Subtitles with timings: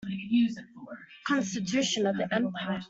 [1.27, 2.79] Constitution of the empire.